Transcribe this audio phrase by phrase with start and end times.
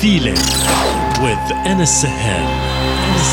[0.00, 0.34] feeling
[1.22, 2.46] with Anas Sahel.
[3.04, 3.32] Anas.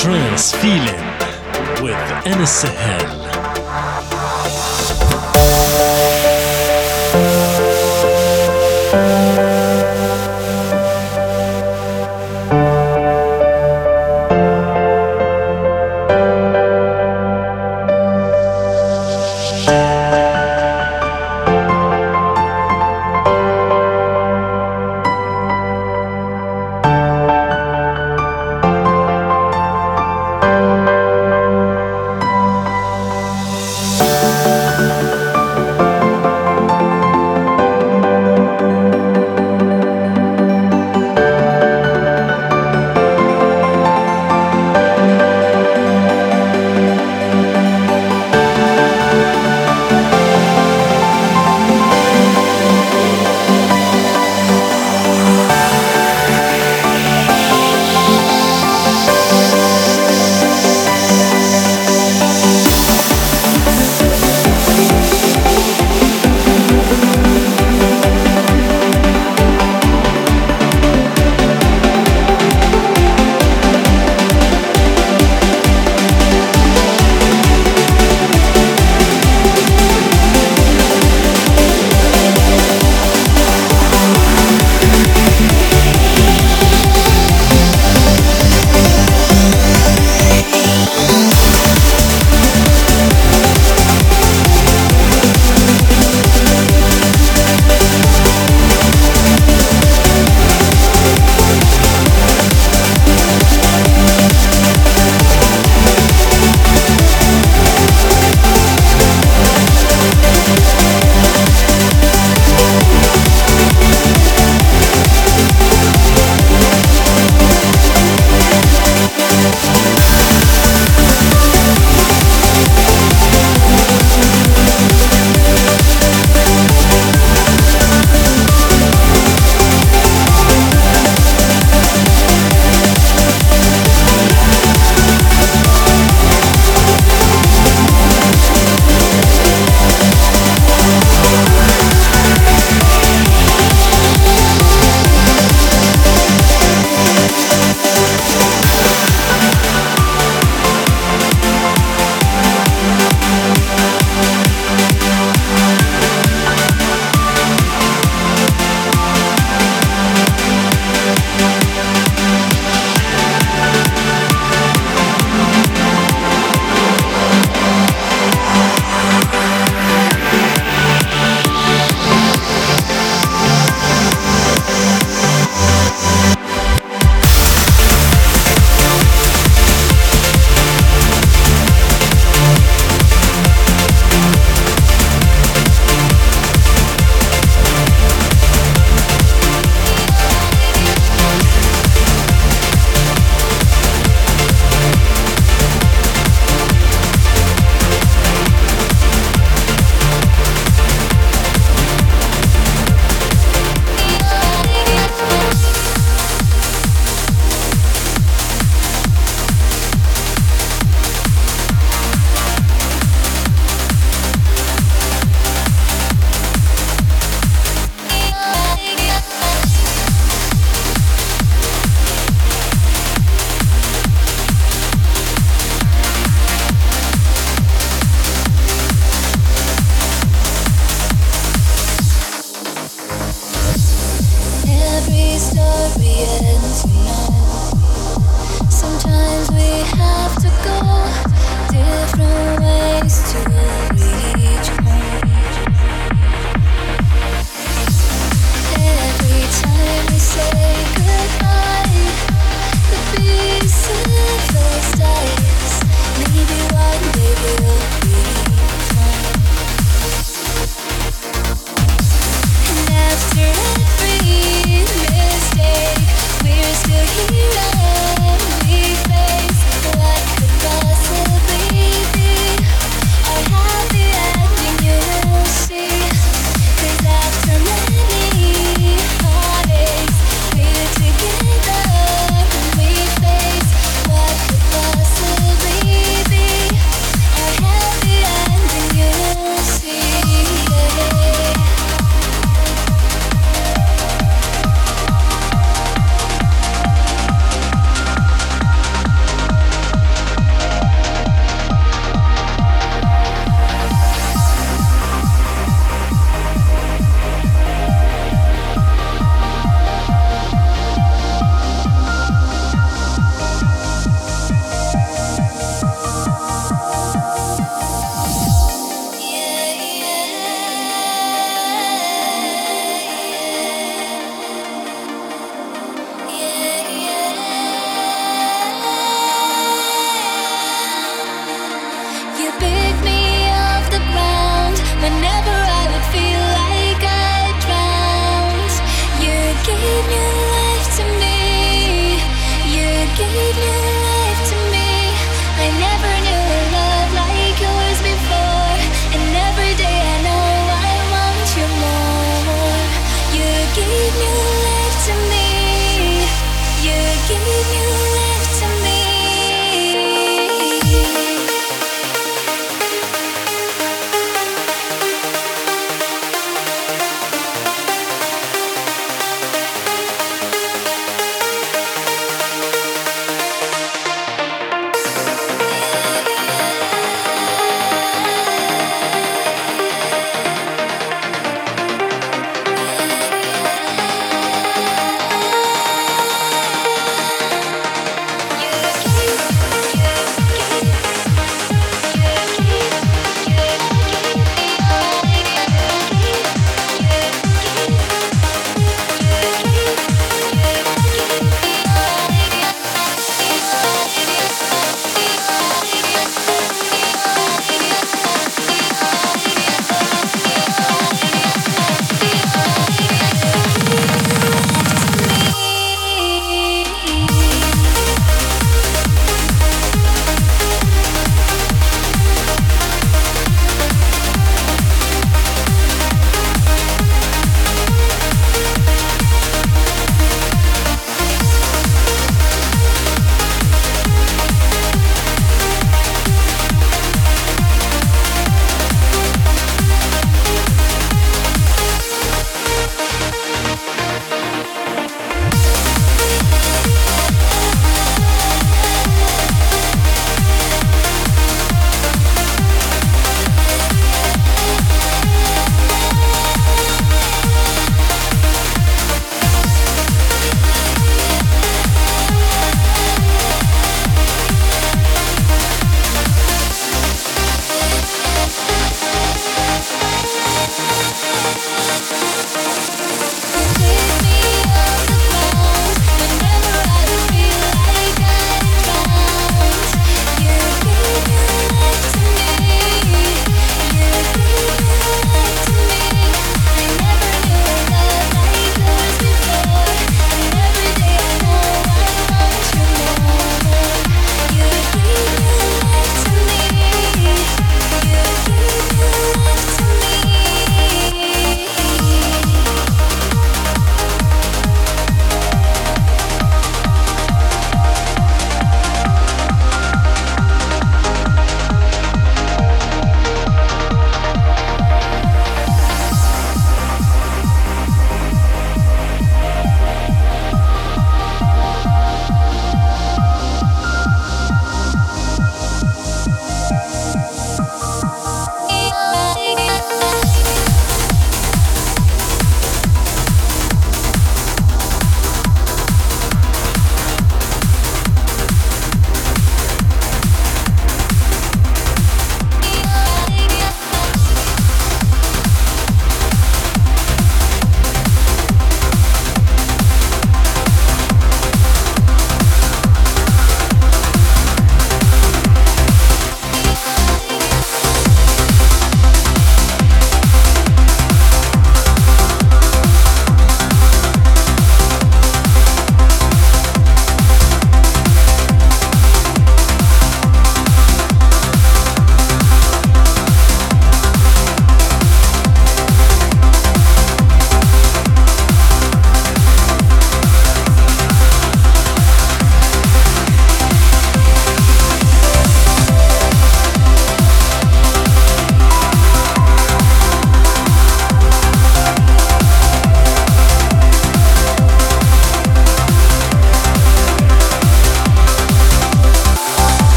[0.00, 3.19] Trance Feeling with Anas Sahel.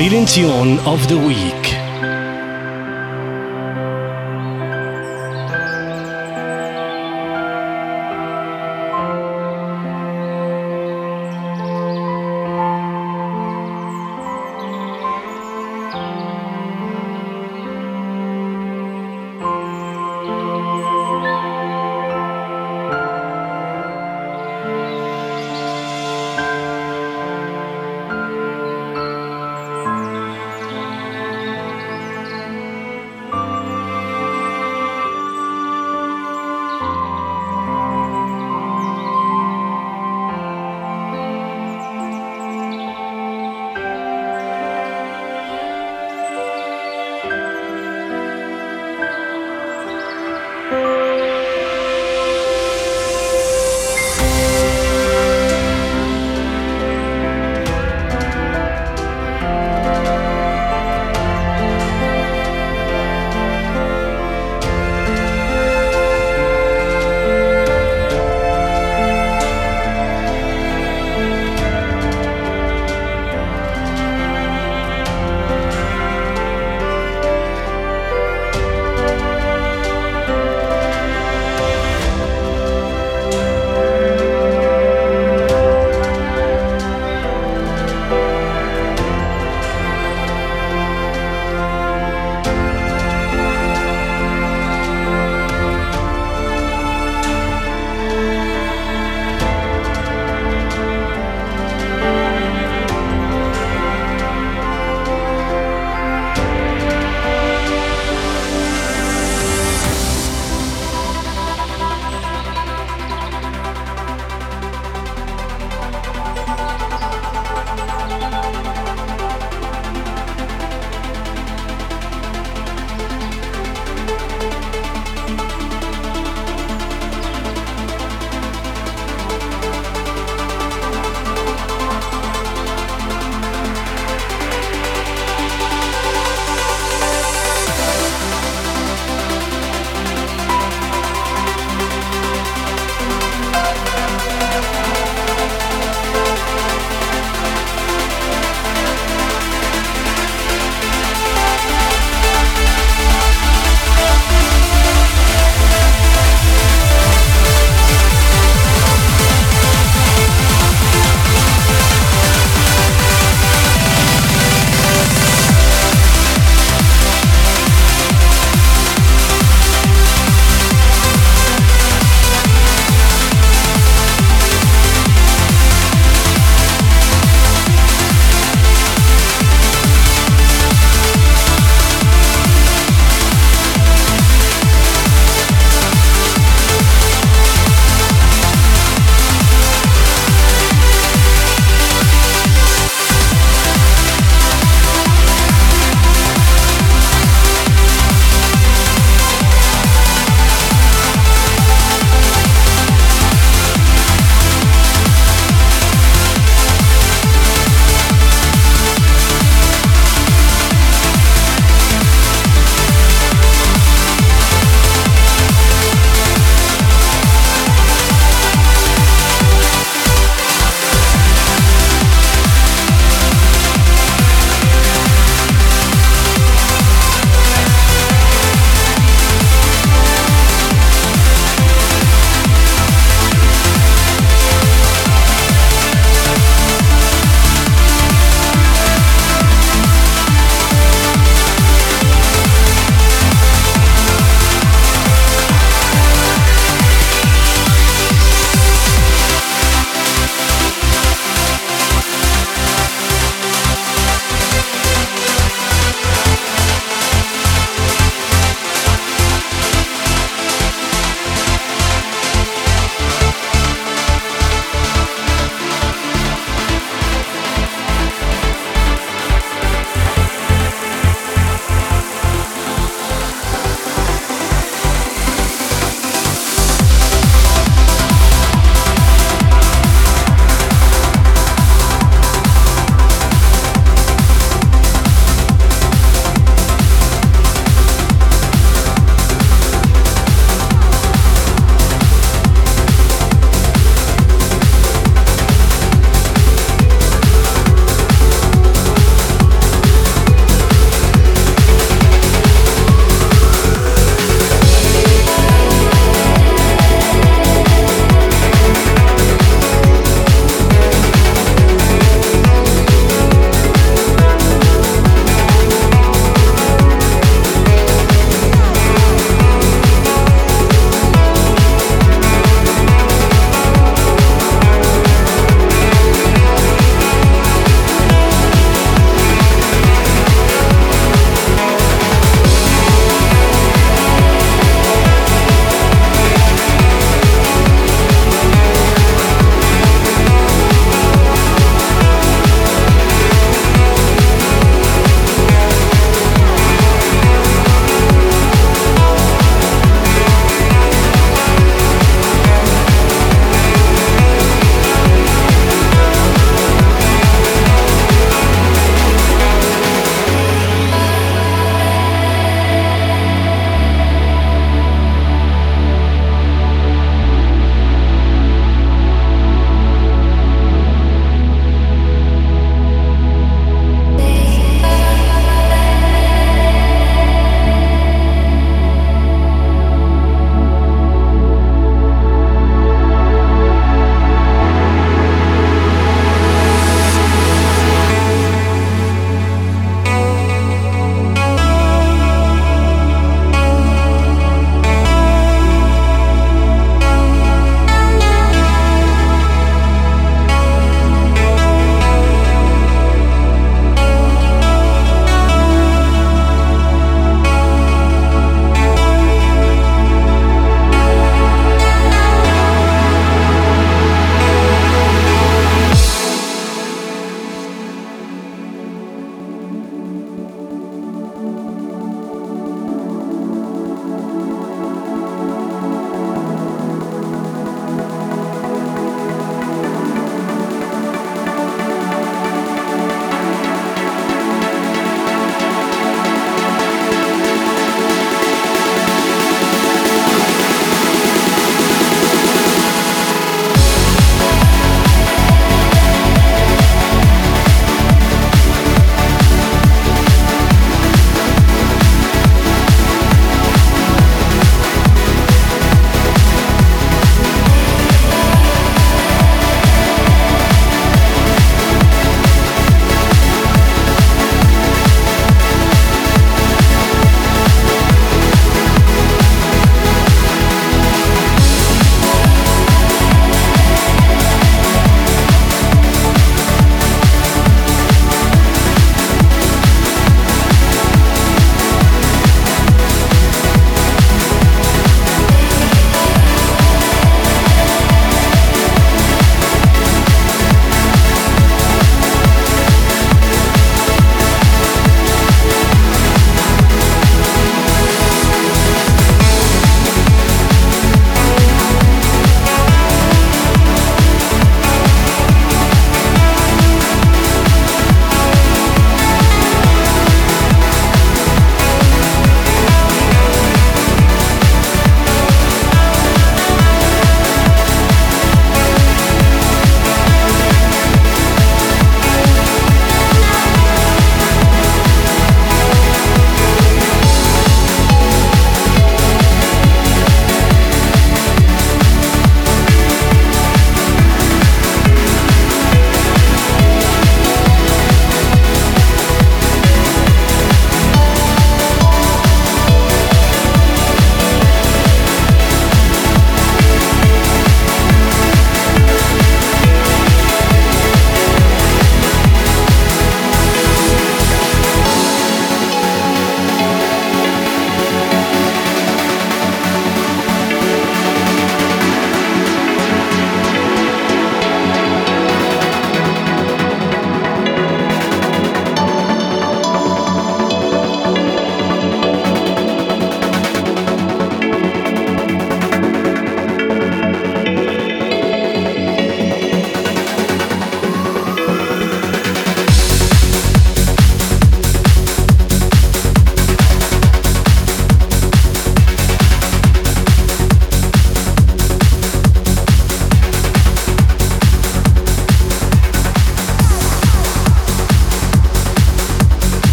[0.00, 1.59] Is the feeling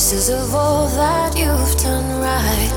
[0.00, 2.72] pieces of all that you've done right.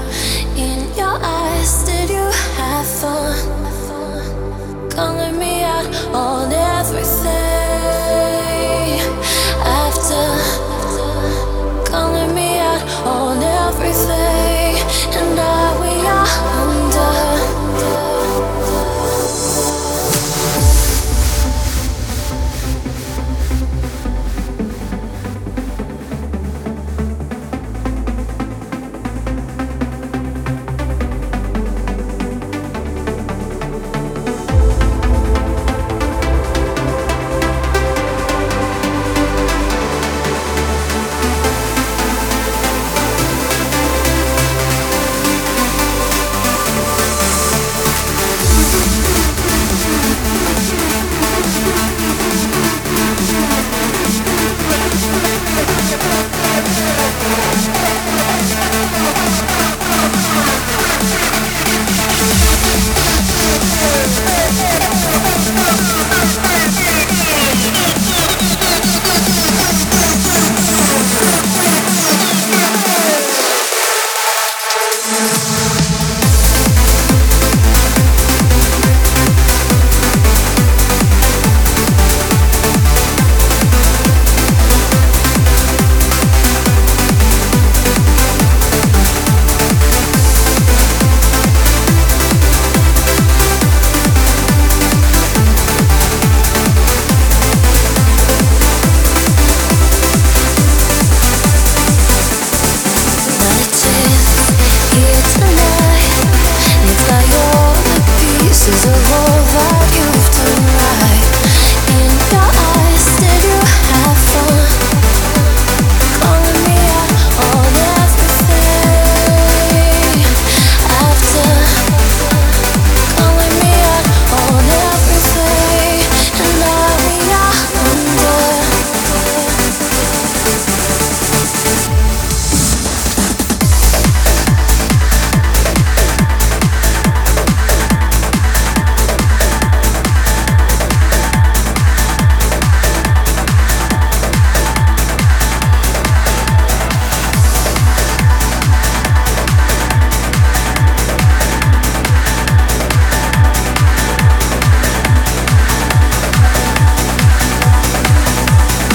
[0.58, 4.90] In your eyes, did you have fun?
[4.90, 6.53] Calling me out on